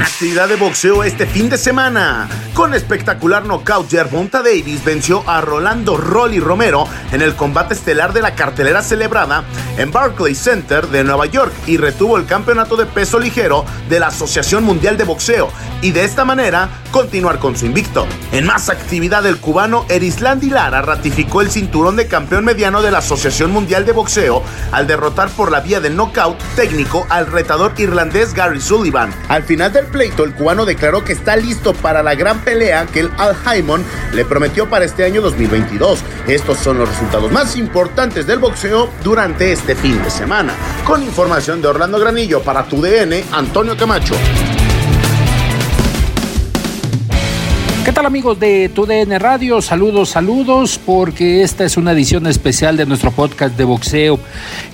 [0.00, 5.96] Actividad de boxeo este fin de semana, con espectacular knockout, Gervonta Davis venció a Rolando
[5.96, 9.44] Rolly Romero en el combate estelar de la cartelera celebrada
[9.78, 14.08] en Barclays Center de Nueva York y retuvo el campeonato de peso ligero de la
[14.08, 15.50] Asociación Mundial de Boxeo
[15.82, 18.06] y de esta manera continuar con su invicto.
[18.32, 22.98] En más actividad, el cubano Erislandi Lara ratificó el cinturón de campeón mediano de la
[22.98, 28.32] Asociación Mundial de Boxeo al derrotar por la vía del knockout técnico al retador irlandés
[28.32, 29.14] Gary Sullivan.
[29.28, 33.00] Al final del pleito, el cubano declaró que está listo para la gran pelea que
[33.00, 36.00] el Al Haymon le prometió para este año 2022.
[36.26, 40.54] Estos son los resultados más importantes del boxeo durante este fin de semana.
[40.84, 44.14] Con información de Orlando Granillo para tu DN, Antonio Camacho.
[47.86, 49.62] ¿Qué tal amigos de TUDN Radio?
[49.62, 54.18] Saludos, saludos, porque esta es una edición especial de nuestro podcast de boxeo.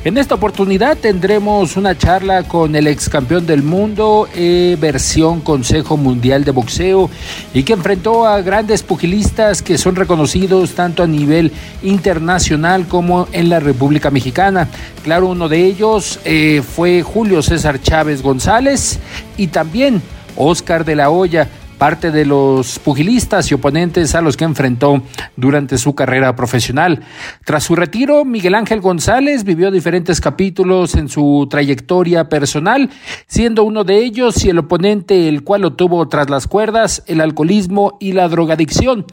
[0.02, 5.98] En esta oportunidad tendremos una charla con el ex campeón del mundo, eh, versión Consejo
[5.98, 7.10] Mundial de Boxeo,
[7.52, 11.52] y que enfrentó a grandes pugilistas que son reconocidos tanto a nivel
[11.82, 14.70] internacional como en la República Mexicana.
[15.04, 18.98] Claro, uno de ellos eh, fue Julio César Chávez González
[19.36, 20.00] y también
[20.34, 21.46] Oscar de la Hoya
[21.82, 25.02] parte de los pugilistas y oponentes a los que enfrentó
[25.34, 27.00] durante su carrera profesional.
[27.44, 32.88] Tras su retiro, Miguel Ángel González vivió diferentes capítulos en su trayectoria personal,
[33.26, 37.20] siendo uno de ellos y el oponente el cual lo tuvo tras las cuerdas, el
[37.20, 39.04] alcoholismo y la drogadicción.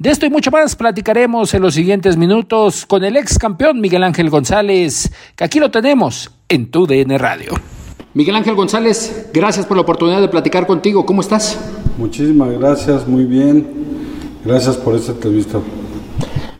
[0.00, 4.02] De esto y mucho más platicaremos en los siguientes minutos con el ex campeón Miguel
[4.02, 7.52] Ángel González, que aquí lo tenemos en tu DN Radio.
[8.14, 11.06] Miguel Ángel González, gracias por la oportunidad de platicar contigo.
[11.06, 11.56] ¿Cómo estás?
[11.98, 13.66] Muchísimas gracias, muy bien.
[14.44, 15.58] Gracias por esta entrevista.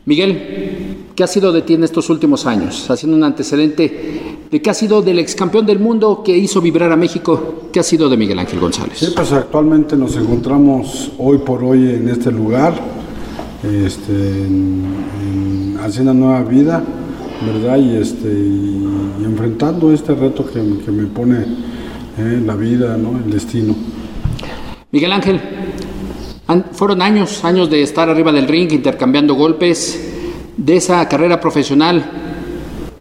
[0.05, 2.89] Miguel, ¿qué ha sido de ti en estos últimos años?
[2.89, 6.91] Haciendo un antecedente de qué ha sido del ex campeón del mundo que hizo vibrar
[6.91, 7.69] a México.
[7.71, 8.97] ¿Qué ha sido de Miguel Ángel González?
[8.97, 12.73] Sí, pues actualmente nos encontramos hoy por hoy en este lugar,
[13.63, 14.47] este,
[15.83, 16.83] haciendo nueva vida,
[17.45, 17.77] ¿verdad?
[17.77, 21.45] Y, este, y, enfrentando este reto que, me pone
[22.17, 23.19] eh, la vida, ¿no?
[23.23, 23.75] el destino.
[24.89, 25.41] Miguel Ángel,
[26.71, 30.13] fueron años, años de estar arriba del ring, intercambiando golpes,
[30.55, 32.09] de esa carrera profesional.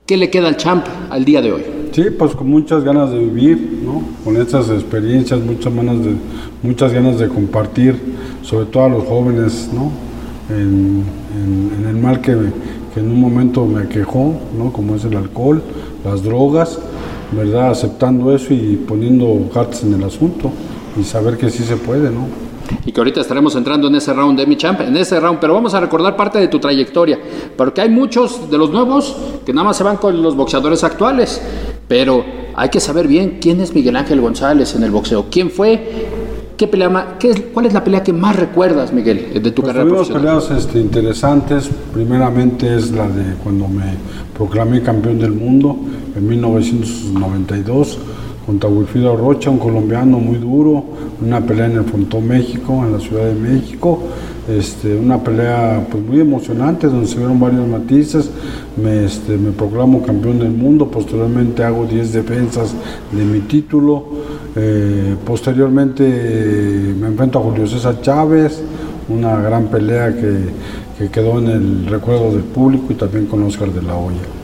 [0.04, 1.62] ¿Qué le queda al champ al día de hoy?
[1.92, 4.02] Sí, pues con muchas ganas de vivir, ¿no?
[4.24, 6.16] Con estas experiencias, muchas ganas de,
[6.64, 7.94] muchas ganas de compartir,
[8.42, 9.92] sobre todo a los jóvenes, ¿no?
[10.50, 11.04] En,
[11.88, 12.36] el mal que,
[12.94, 14.72] que, en un momento me quejó, ¿no?
[14.72, 15.62] Como es el alcohol,
[16.04, 16.80] las drogas,
[17.30, 17.70] ¿verdad?
[17.70, 20.50] Aceptando eso y poniendo cartas en el asunto
[20.98, 22.26] y saber que sí se puede, ¿no?
[22.84, 25.54] Y que ahorita estaremos entrando en ese round de mi champ, en ese round, pero
[25.54, 27.18] vamos a recordar parte de tu trayectoria,
[27.56, 31.40] porque hay muchos de los nuevos que nada más se van con los boxeadores actuales,
[31.86, 32.24] pero
[32.54, 36.06] hay que saber bien quién es Miguel Ángel González en el boxeo, quién fue,
[36.56, 39.88] qué pelea, qué cuál es la pelea que más recuerdas, Miguel, de tu pues carrera
[39.88, 40.22] profesional.
[40.22, 43.94] peleas este, interesantes, primeramente es la de cuando me
[44.36, 45.76] proclamé campeón del mundo
[46.16, 47.98] en 1992
[48.46, 50.84] contra Wilfrido Rocha, un colombiano muy duro,
[51.20, 53.98] una pelea en el Fontón México, en la Ciudad de México,
[54.48, 58.30] este, una pelea pues, muy emocionante donde se vieron varios matices,
[58.76, 62.72] me, este, proclamo campeón del mundo, posteriormente hago 10 defensas
[63.10, 64.04] de mi título,
[64.54, 66.04] eh, posteriormente
[66.98, 68.62] me enfrento a Julio César Chávez,
[69.08, 70.36] una gran pelea que,
[70.98, 74.35] que quedó en el recuerdo del público y también con Oscar de la Hoya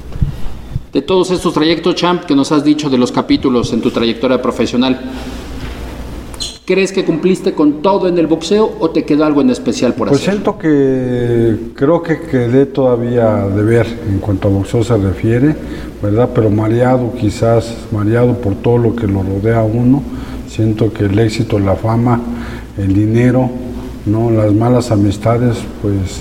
[0.92, 4.42] de todos estos trayectos, Champ, que nos has dicho de los capítulos en tu trayectoria
[4.42, 5.00] profesional,
[6.66, 10.08] ¿crees que cumpliste con todo en el boxeo o te quedó algo en especial por
[10.08, 10.18] hacer?
[10.18, 15.56] Pues siento que creo que quedé todavía de ver en cuanto a boxeo se refiere,
[16.02, 16.28] ¿verdad?
[16.34, 20.02] Pero mareado quizás, mareado por todo lo que lo rodea a uno.
[20.46, 22.20] Siento que el éxito, la fama,
[22.76, 23.50] el dinero,
[24.04, 24.30] ¿no?
[24.30, 26.20] las malas amistades, pues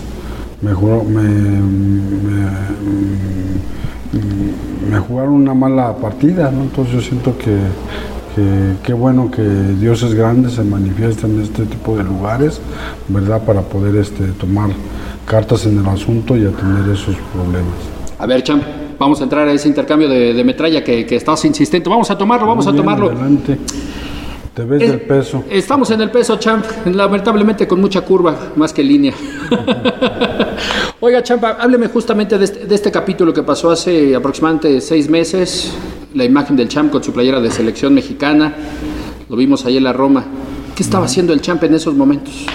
[0.62, 4.01] mejor me mm, me
[5.08, 6.64] jugaron una mala partida, ¿no?
[6.64, 7.58] Entonces yo siento que
[8.84, 12.62] qué bueno que Dios es grande, se manifiesta en este tipo de lugares,
[13.08, 13.44] ¿verdad?
[13.44, 14.70] Para poder este, tomar
[15.26, 17.76] cartas en el asunto y atender esos problemas.
[18.20, 18.64] A ver, Champ,
[18.98, 21.90] vamos a entrar a ese intercambio de, metralla que, que, estás insistente.
[21.90, 23.10] Vamos a tomarlo, vamos a tomarlo.
[23.10, 23.58] Adelante.
[24.54, 25.44] Te ves del peso.
[25.50, 29.14] Estamos en el peso, Champ, lamentablemente con mucha curva, más que línea.
[31.00, 35.72] Oiga, Champ, hábleme justamente de este, de este capítulo que pasó hace aproximadamente seis meses
[36.14, 38.54] la imagen del champ con su playera de selección mexicana.
[39.30, 40.26] Lo vimos ahí en la Roma.
[40.76, 42.46] ¿Qué estaba haciendo el champ en esos momentos?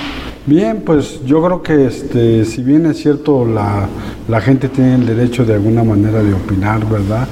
[0.46, 3.88] Bien, pues yo creo que este, si bien es cierto la,
[4.28, 7.26] la gente tiene el derecho de alguna manera de opinar, ¿verdad?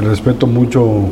[0.00, 1.10] Respeto mucho,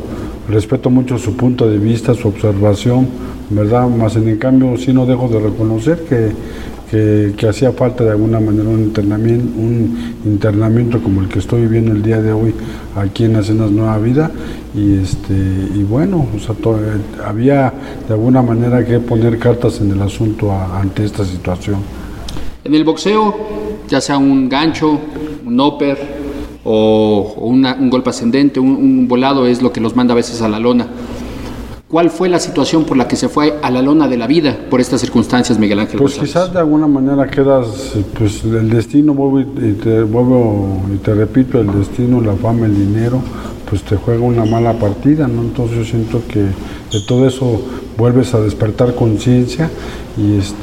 [0.49, 3.07] respeto mucho su punto de vista, su observación,
[3.49, 3.87] ¿verdad?
[3.87, 6.31] Más en cambio sí no dejo de reconocer que
[6.89, 11.91] que, hacía falta de alguna manera un internamiento, un internamiento como el que estoy viviendo
[11.91, 12.53] el día de hoy
[12.95, 14.31] aquí en Haciendas Nueva Vida
[14.73, 16.27] y este y bueno
[17.25, 17.73] había
[18.07, 21.77] de alguna manera que poner cartas en el asunto ante esta situación.
[22.63, 23.35] En el boxeo,
[23.87, 24.99] ya sea un gancho,
[25.45, 26.18] un upper
[26.71, 30.59] o, un golpe ascendente, un volado es lo que los manda a veces a la
[30.59, 30.87] lona.
[31.89, 34.55] ¿Cuál fue la situación por la que se fue a la lona de la vida
[34.69, 35.99] por estas circunstancias, Miguel Ángel?
[35.99, 41.15] Pues quizás de alguna manera quedas, pues el destino, vuelvo y te, vuelvo y te
[41.15, 43.19] repito, el destino, la fama, el dinero,
[43.67, 45.41] pues te juega una mala partida, ¿no?
[45.41, 47.59] Entonces yo siento que de todo eso
[47.97, 49.71] vuelves a despertar conciencia
[50.15, 50.61] y este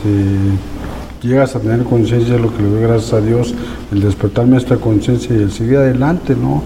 [1.22, 3.54] llegas a tener conciencia de lo que le doy gracias a Dios,
[3.92, 6.62] el despertarme esta conciencia y el seguir adelante, ¿no?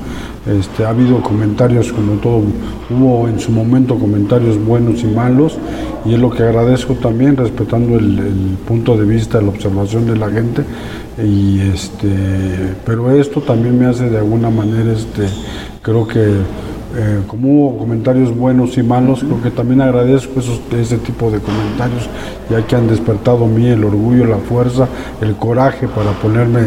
[0.47, 2.43] Este, ha habido comentarios como todo,
[2.88, 5.58] hubo en su momento comentarios buenos y malos
[6.06, 10.31] y es lo que agradezco también respetando el, punto de vista, la observación de la
[10.31, 10.64] gente
[11.23, 12.08] y este,
[12.87, 15.26] pero esto también me hace de alguna manera, este,
[15.82, 16.37] creo que
[16.96, 21.40] eh, como hubo comentarios buenos y malos, creo que también agradezco esos, ese tipo de
[21.40, 22.08] comentarios,
[22.48, 24.88] ya que han despertado en mí el orgullo, la fuerza,
[25.20, 26.62] el coraje para ponerme,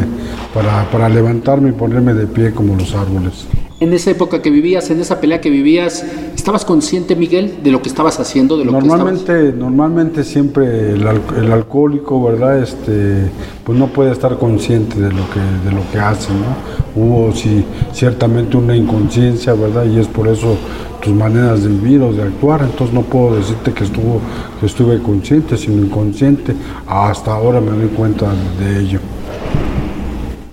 [0.54, 3.48] para, para levantarme y ponerme de pie como los árboles
[3.80, 6.06] en esa época que vivías, en esa pelea que vivías,
[6.36, 9.56] ¿estabas consciente, Miguel, de lo que estabas haciendo, de lo normalmente, que estabas?
[9.56, 11.06] Normalmente siempre el,
[11.38, 12.62] el, alcohólico, ¿verdad?
[12.62, 13.30] Este,
[13.64, 17.02] pues no puede estar consciente de lo que, de lo que hace, ¿no?
[17.02, 19.86] Hubo sí, ciertamente una inconsciencia, ¿verdad?
[19.86, 20.56] Y es por eso
[21.02, 24.22] tus maneras de vivir o de actuar, entonces no puedo decirte que, estuvo,
[24.60, 26.56] que estuve consciente, sino inconsciente.
[26.88, 29.00] Hasta ahora me doy cuenta de ello.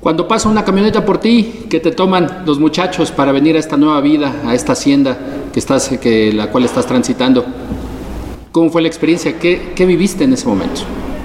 [0.01, 3.77] Cuando pasa una camioneta por ti, que te toman los muchachos para venir a esta
[3.77, 5.19] nueva vida, a esta hacienda
[5.53, 7.45] que estás, que la cual estás transitando,
[8.51, 9.39] ¿cómo fue la experiencia?
[9.39, 10.81] ¿Qué, qué viviste en ese momento?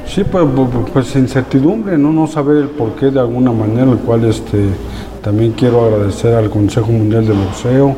[0.08, 0.46] Sí, pues,
[0.92, 2.12] pues, incertidumbre, ¿no?
[2.12, 4.66] no saber el porqué de alguna manera, el cual este,
[5.24, 7.96] también quiero agradecer al Consejo Mundial de Boxeo,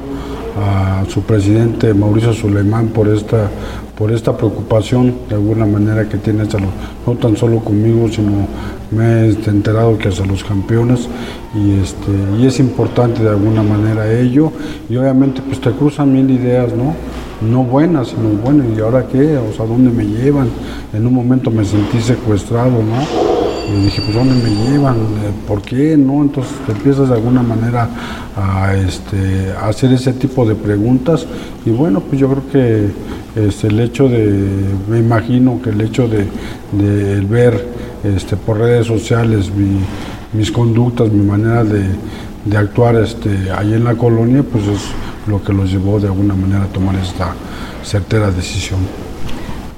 [0.60, 3.50] a su presidente Mauricio Suleimán por esta
[3.98, 8.48] por esta preocupación de alguna manera que tiene hacia no tan solo conmigo, sino
[8.92, 11.10] me he enterado que hacia los campeones
[11.56, 14.52] y, este, y es importante de alguna manera ello
[14.90, 16.94] y obviamente pues te cruzan mil ideas, ¿no?
[17.42, 19.38] No buenas, sino bueno, ¿y ahora qué?
[19.38, 20.50] O sea, ¿dónde me llevan?
[20.94, 23.28] En un momento me sentí secuestrado, ¿no?
[23.70, 24.96] Y dije, pues ¿dónde me llevan?
[25.48, 25.98] ¿Por qué?
[25.98, 26.22] ¿No?
[26.22, 27.90] Entonces te empiezas de alguna manera
[28.36, 31.26] a, este, hacer ese tipo de preguntas
[31.66, 32.92] y bueno, pues yo creo que
[33.38, 34.50] este, el hecho de,
[34.90, 36.26] me imagino que el hecho de,
[37.22, 37.68] ver
[38.04, 39.52] este, por redes sociales
[40.34, 44.82] mis conductas, mi manera de, actuar este, ahí en la colonia, pues es
[45.28, 47.36] lo que los llevó de alguna manera a tomar esta
[47.84, 48.80] certera decisión.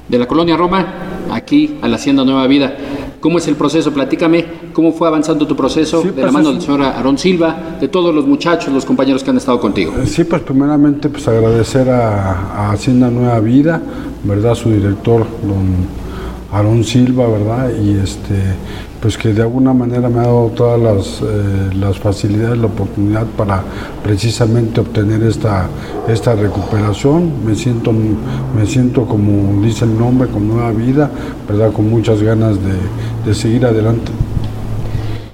[0.07, 0.85] De la colonia Roma,
[1.31, 2.75] aquí a la Hacienda Nueva Vida.
[3.19, 3.91] ¿Cómo es el proceso?
[3.93, 7.87] Platícame cómo fue avanzando tu proceso de la pues mano del señor Aarón Silva, de
[7.89, 9.93] todos los muchachos, los compañeros que han estado contigo.
[10.01, 13.81] Eh, sí, pues primeramente pues agradecer a, Hacienda Nueva Vida,
[14.23, 14.55] ¿verdad?
[14.55, 15.87] Su director, don
[16.51, 17.71] Aarón Silva, ¿verdad?
[17.81, 18.35] Y este,
[19.01, 23.25] pues que de alguna manera me ha dado todas las, eh, las facilidades, la oportunidad
[23.37, 23.63] para
[24.03, 25.67] precisamente obtener esta,
[26.07, 27.45] esta recuperación.
[27.45, 31.09] Me siento, me siento, como dice el nombre, con nueva vida,
[31.47, 31.71] ¿verdad?
[31.71, 32.73] Con muchas ganas de,
[33.25, 34.11] de seguir adelante.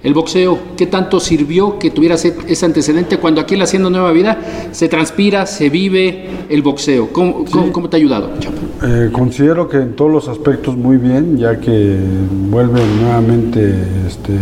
[0.05, 4.11] El boxeo, ¿qué tanto sirvió que tuvieras ese antecedente cuando aquí en la Hacienda Nueva
[4.11, 7.11] Vida se transpira, se vive el boxeo?
[7.11, 8.29] ¿Cómo, cómo, te ha ayudado,
[8.87, 11.97] eh, considero que en todos los aspectos muy bien, ya que
[12.51, 13.73] vuelve nuevamente,
[14.05, 14.37] este,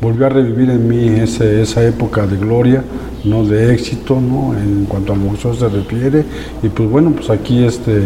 [0.00, 2.84] volvió a revivir en mí esa época de gloria,
[3.24, 3.44] ¿no?
[3.44, 4.54] de éxito ¿no?
[4.56, 6.24] en cuanto al boxeo se refiere
[6.62, 8.02] y pues bueno pues aquí este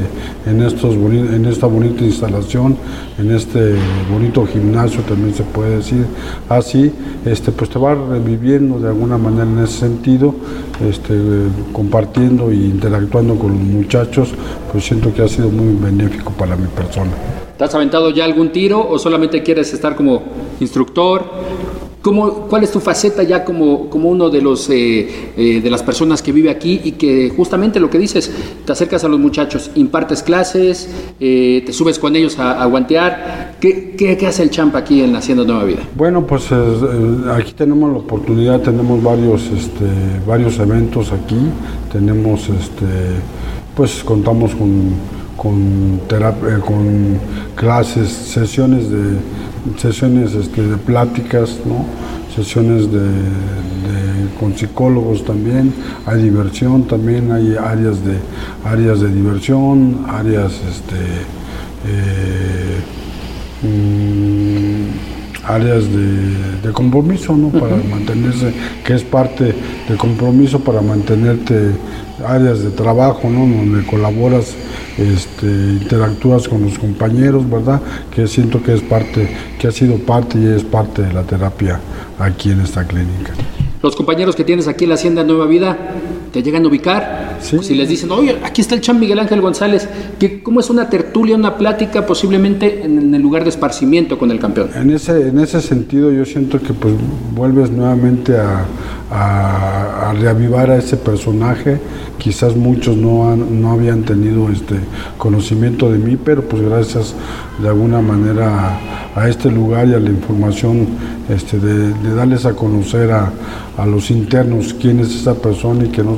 [0.46, 2.76] en estos en esta bonita instalación
[3.18, 3.74] en este
[4.10, 6.04] bonito gimnasio también se puede decir
[6.48, 6.92] así
[7.24, 10.34] este pues te va reviviendo de alguna manera en ese sentido
[10.80, 11.14] este
[11.72, 14.30] compartiendo e interactuando con los muchachos
[14.72, 17.12] pues siento que ha sido muy benéfico para mi persona
[17.56, 20.24] ¿Te has aventado ya algún tiro o solamente quieres estar como
[20.58, 21.24] instructor?
[22.04, 25.08] ¿Cómo, ¿Cuál es tu faceta ya como, como uno de, los, eh,
[25.38, 28.30] eh, de las personas que vive aquí y que justamente lo que dices,
[28.62, 30.86] te acercas a los muchachos, impartes clases,
[31.18, 33.56] eh, te subes con ellos a, guantear?
[33.58, 35.80] ¿Qué, ¿Qué, hace el champ aquí en Hacienda Nueva Vida?
[35.96, 36.52] Bueno, pues
[37.32, 39.86] aquí tenemos la oportunidad, tenemos varios, este,
[40.26, 41.38] varios eventos aquí,
[41.90, 42.84] tenemos, este,
[43.74, 44.92] pues contamos con
[45.36, 47.18] con
[47.54, 49.18] clases, sesiones de
[49.76, 51.84] sesiones este, de pláticas, ¿no?
[52.34, 53.06] sesiones de,
[54.38, 55.72] con psicólogos también,
[56.06, 58.16] hay diversión también, hay áreas de
[58.64, 60.96] áreas de diversión, áreas este,
[61.86, 62.80] eh,
[63.62, 67.50] mm, áreas de, compromiso, ¿no?
[67.50, 68.52] Para mantenerse,
[68.84, 69.54] que es parte
[69.86, 71.70] del compromiso para mantenerte,
[72.26, 73.40] áreas de trabajo, ¿no?
[73.40, 74.54] Donde colaboras
[74.98, 77.80] este, interactúas con los compañeros, ¿verdad?
[78.14, 79.28] Que siento que es parte,
[79.58, 81.80] que ha sido parte y es parte de la terapia
[82.18, 83.32] aquí en esta clínica.
[83.82, 85.76] Los compañeros que tienes aquí en la Hacienda Nueva Vida,
[86.32, 87.36] ¿te llegan a ubicar?
[87.42, 89.86] Si les dicen, oye, aquí está el Chan Miguel Ángel González,
[90.18, 94.38] que ¿cómo es una tertulia, una plática posiblemente en el lugar de esparcimiento con el
[94.38, 94.70] campeón?
[94.74, 96.94] En ese, en ese sentido yo siento que pues
[97.34, 98.64] vuelves nuevamente a,
[99.14, 101.80] a, reavivar a ese personaje.
[102.18, 104.76] Quizás muchos no, no habían tenido este
[105.18, 107.14] conocimiento de mí, pero pues gracias
[107.60, 108.78] de alguna manera
[109.14, 110.86] a, este lugar y a la información
[111.28, 113.32] este, de, darles a conocer a,
[113.86, 116.14] los internos quién es esa persona y que no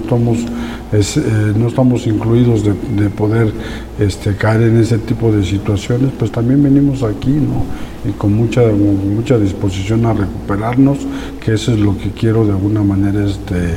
[0.93, 3.53] eh, no estamos incluidos de, poder
[3.99, 7.65] este, caer en ese tipo de situaciones, pues también venimos aquí, ¿no?
[8.09, 10.99] y con mucha, mucha disposición a recuperarnos,
[11.45, 13.77] que eso es lo que quiero de alguna manera, este,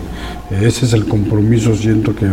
[0.51, 2.27] ese es el compromiso, siento que,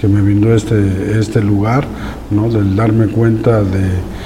[0.00, 1.86] que me brindó este, este lugar,
[2.30, 2.48] ¿no?
[2.48, 4.24] del darme cuenta de,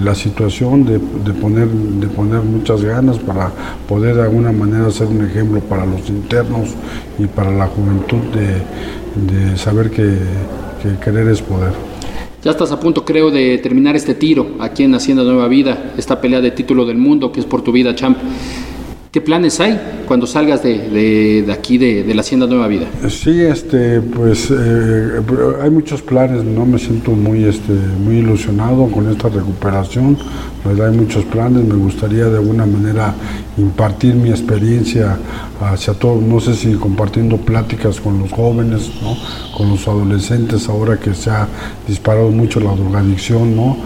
[0.00, 0.98] la situación, de,
[1.32, 3.50] poner, de poner muchas ganas para
[3.88, 6.74] poder de alguna manera ser un ejemplo para los internos
[7.18, 8.60] y para la juventud de,
[9.56, 10.18] saber que,
[10.82, 11.72] que querer es poder.
[12.42, 16.20] Ya estás a punto, creo, de terminar este tiro aquí en Hacienda Nueva Vida, esta
[16.20, 18.18] pelea de título del mundo que es por tu vida, champ.
[19.16, 22.84] ¿Qué planes hay cuando salgas de, aquí, de, la Hacienda Nueva Vida?
[23.08, 25.22] Sí, este, pues eh,
[25.62, 26.66] hay muchos planes, ¿no?
[26.66, 30.18] Me siento muy, este, muy ilusionado con esta recuperación,
[30.66, 33.14] hay muchos planes, me gustaría de alguna manera
[33.56, 35.16] impartir mi experiencia
[35.62, 39.16] hacia todos, no sé si compartiendo pláticas con los jóvenes, ¿no?
[39.56, 41.48] con los adolescentes, ahora que se ha
[41.88, 43.78] disparado mucho la drogadicción, ¿no?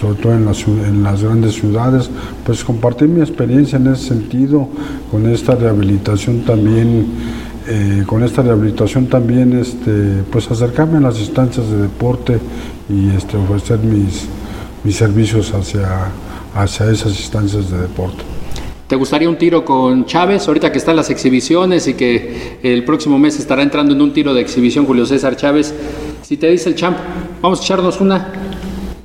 [0.00, 2.10] Sobre todo en las, en las grandes ciudades,
[2.44, 4.68] pues compartir mi experiencia en ese sentido,
[5.10, 7.06] con esta rehabilitación también,
[7.66, 12.38] eh, con esta rehabilitación también, este, pues acercarme a las instancias de deporte
[12.88, 14.26] y este, ofrecer mis,
[14.84, 16.10] mis servicios hacia,
[16.54, 18.22] hacia esas instancias de deporte.
[18.86, 23.18] ¿Te gustaría un tiro con Chávez, ahorita que están las exhibiciones y que el próximo
[23.18, 25.74] mes estará entrando en un tiro de exhibición Julio César Chávez?
[26.20, 26.98] Si te dice el champ,
[27.40, 28.30] vamos a echarnos una,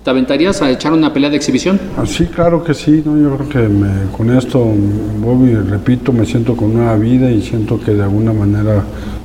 [0.03, 1.79] ¿te aventarías a echar una pelea de exhibición?
[1.97, 3.17] Ah, sí, claro que sí, ¿no?
[3.17, 7.93] yo creo que con esto, y repito, me siento con nueva vida y siento que
[7.93, 8.83] de alguna manera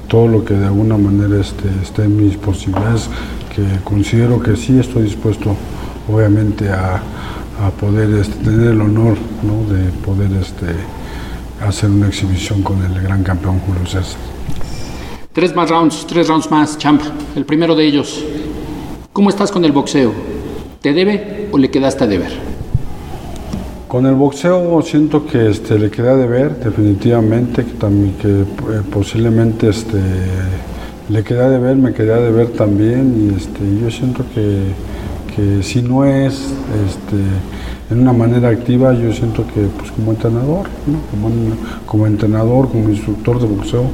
[0.08, 3.08] todo lo que de alguna manera esté, esté en mis posibilidades,
[3.54, 5.56] que considero que sí estoy dispuesto
[6.08, 7.00] obviamente a
[7.60, 9.16] a poder este, tener el honor
[9.68, 10.66] de poder este,
[11.64, 14.18] hacer una exhibición con el gran campeón Julio César.
[15.32, 17.02] Tres más rounds, tres rounds más, champ.
[17.34, 18.24] El primero de ellos.
[19.12, 20.12] ¿Cómo estás con el boxeo?
[20.84, 22.30] ¿Te debe o le quedaste a deber?
[23.88, 28.44] Con el boxeo siento que este, le queda a deber, definitivamente, que también que eh,
[28.92, 29.98] posiblemente este,
[31.08, 34.74] le queda a deber, me queda a deber también, y este, yo siento que
[35.34, 36.34] que si no es
[36.86, 37.16] este,
[37.90, 40.68] en una manera activa, yo siento que pues como entrenador,
[41.86, 43.86] como, entrenador, como instructor de boxeo,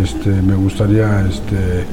[0.00, 1.84] este, me gustaría este,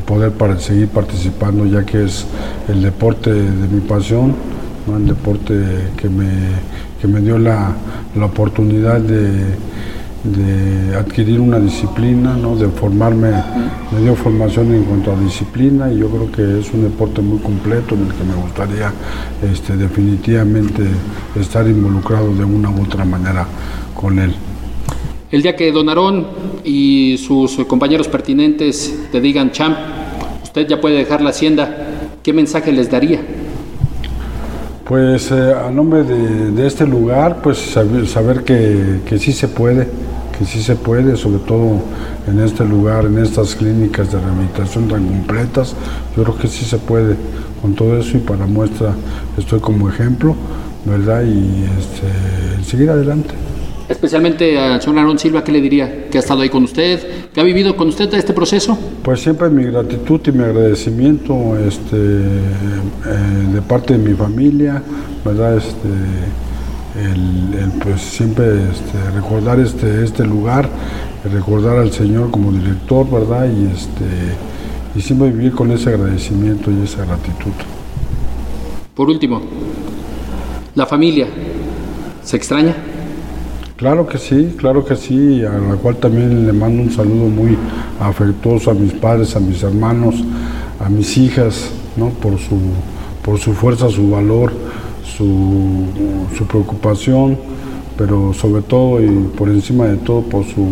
[0.00, 2.26] poder seguir participando ya que es
[2.68, 4.34] el deporte de mi pasión,
[4.94, 5.54] el deporte
[5.96, 6.28] que me,
[7.00, 7.74] que me dio la
[8.22, 9.54] oportunidad de
[10.24, 12.56] de adquirir una disciplina, ¿no?
[12.56, 13.30] de formarme,
[13.92, 17.38] me dio formación en cuanto a disciplina y yo creo que es un deporte muy
[17.38, 18.90] completo en el que me gustaría
[19.42, 20.82] este, definitivamente
[21.38, 23.46] estar involucrado de una u otra manera
[23.94, 24.34] con él.
[25.34, 26.28] El día que Don Aarón
[26.62, 29.76] y sus compañeros pertinentes te digan, champ,
[30.44, 31.88] usted ya puede dejar la hacienda,
[32.22, 33.20] ¿qué mensaje les daría?
[34.84, 39.88] Pues eh, a nombre de, este lugar, pues saber, que, que, sí se puede,
[40.38, 41.80] que sí se puede, sobre todo
[42.28, 45.74] en este lugar, en estas clínicas de rehabilitación tan completas,
[46.16, 47.16] yo creo que sí se puede
[47.60, 48.94] con todo eso y para muestra
[49.36, 50.36] estoy como ejemplo,
[50.84, 51.24] ¿verdad?
[51.24, 53.34] Y este, seguir adelante
[53.94, 56.08] especialmente al señor Aaron Silva, ¿qué le diría?
[56.10, 57.30] ¿Que ha estado ahí con usted?
[57.32, 58.76] ¿Que ha vivido con usted este proceso?
[59.02, 64.82] Pues siempre mi gratitud y mi agradecimiento este, eh, de parte de mi familia,
[65.24, 65.56] ¿verdad?
[65.56, 65.88] Este,
[67.02, 70.68] el, pues siempre este, recordar este, este lugar,
[71.32, 73.48] recordar al Señor como director, ¿verdad?
[73.48, 74.04] Y, este,
[74.96, 77.52] y siempre vivir con ese agradecimiento y esa gratitud.
[78.94, 79.40] Por último,
[80.74, 81.26] la familia,
[82.22, 82.74] ¿se extraña?
[83.76, 87.58] Claro que sí, claro que sí, a la cual también le mando un saludo muy
[87.98, 90.14] afectuoso a mis padres, a mis hermanos,
[90.78, 92.10] a mis hijas, ¿no?
[92.10, 92.56] por, su,
[93.24, 94.52] por su fuerza, su valor,
[95.04, 95.86] su,
[96.48, 97.36] preocupación,
[97.98, 100.68] pero sobre todo y por encima de todo por su,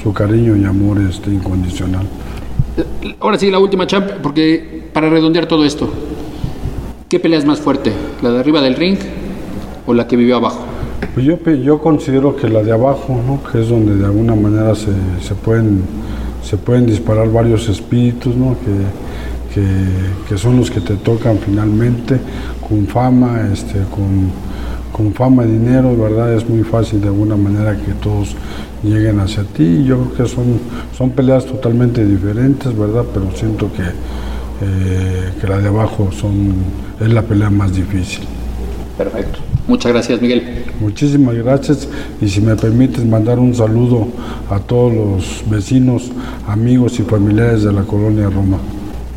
[0.00, 2.06] su cariño y amor este, incondicional.
[3.18, 5.90] Ahora sí, la última, Champ, porque para redondear todo esto,
[7.08, 7.92] ¿qué pelea es más fuerte?
[8.22, 8.98] ¿La de arriba del ring
[9.86, 10.77] o la que vivió abajo?
[11.14, 13.40] Pues yo, yo considero que la de abajo, ¿no?
[13.50, 15.82] que es donde de alguna manera se, se pueden,
[16.42, 18.56] se pueden disparar varios espíritus, ¿no?
[18.60, 18.70] que,
[20.28, 22.18] que, son los que te tocan finalmente,
[22.68, 24.30] con fama, este, con,
[24.92, 26.34] con fama dinero, ¿verdad?
[26.34, 28.36] Es muy fácil de alguna manera que todos
[28.82, 29.84] lleguen hacia ti.
[29.84, 30.60] Yo creo que son,
[30.96, 33.04] son peleas totalmente diferentes, ¿verdad?
[33.12, 36.54] Pero siento que, eh, que la de abajo son,
[37.00, 38.24] es la pelea más difícil.
[38.96, 39.38] Perfecto.
[39.68, 40.64] Muchas gracias, Miguel.
[40.80, 41.86] Muchísimas gracias
[42.22, 44.08] y si me permites mandar un saludo
[44.48, 46.10] a todos los vecinos,
[46.46, 48.58] amigos y familiares de la colonia Roma.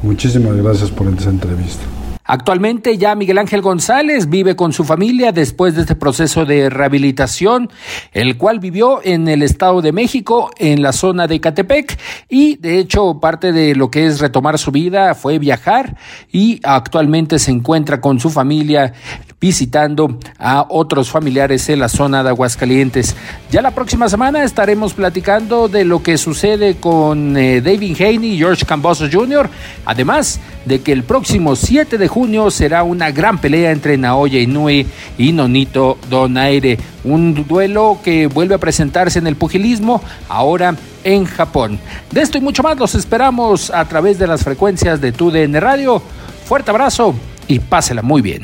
[0.03, 1.83] Muchísimas gracias por esta entrevista.
[2.33, 7.69] Actualmente ya Miguel Ángel González vive con su familia después de este proceso de rehabilitación,
[8.13, 12.79] el cual vivió en el Estado de México, en la zona de Catepec, y de
[12.79, 15.97] hecho parte de lo que es retomar su vida fue viajar
[16.31, 18.93] y actualmente se encuentra con su familia
[19.41, 23.15] visitando a otros familiares en la zona de Aguascalientes.
[23.51, 28.37] Ya la próxima semana estaremos platicando de lo que sucede con eh, David Haney y
[28.37, 29.49] George Cambosos Jr.,
[29.83, 34.85] además de que el próximo 7 de junio será una gran pelea entre Naoya Inoue
[35.17, 41.79] y Nonito Donaire, un duelo que vuelve a presentarse en el pugilismo ahora en Japón.
[42.11, 45.99] De esto y mucho más los esperamos a través de las frecuencias de TUDN Radio.
[46.45, 47.15] Fuerte abrazo
[47.47, 48.43] y pásela muy bien.